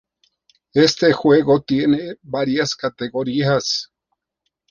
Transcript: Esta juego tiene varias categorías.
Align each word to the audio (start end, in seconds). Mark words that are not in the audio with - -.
Esta 0.73 1.13
juego 1.13 1.61
tiene 1.61 2.15
varias 2.23 2.75
categorías. 2.75 3.91